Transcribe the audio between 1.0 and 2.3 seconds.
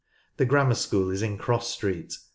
is in Cross Street.